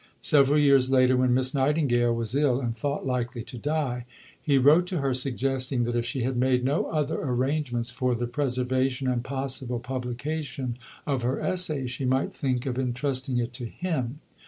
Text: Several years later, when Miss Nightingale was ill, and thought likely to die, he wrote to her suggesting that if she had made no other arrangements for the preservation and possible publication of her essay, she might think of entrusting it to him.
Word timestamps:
Several 0.21 0.57
years 0.57 0.89
later, 0.91 1.15
when 1.15 1.35
Miss 1.35 1.53
Nightingale 1.53 2.15
was 2.15 2.33
ill, 2.33 2.59
and 2.59 2.75
thought 2.75 3.05
likely 3.05 3.43
to 3.43 3.59
die, 3.59 4.05
he 4.41 4.57
wrote 4.57 4.87
to 4.87 4.97
her 4.97 5.13
suggesting 5.13 5.83
that 5.83 5.93
if 5.93 6.03
she 6.05 6.23
had 6.23 6.37
made 6.37 6.63
no 6.65 6.87
other 6.87 7.21
arrangements 7.21 7.91
for 7.91 8.15
the 8.15 8.25
preservation 8.25 9.07
and 9.07 9.23
possible 9.23 9.79
publication 9.79 10.79
of 11.05 11.21
her 11.21 11.39
essay, 11.39 11.85
she 11.85 12.05
might 12.05 12.33
think 12.33 12.65
of 12.65 12.79
entrusting 12.79 13.37
it 13.37 13.53
to 13.53 13.65
him. 13.67 14.21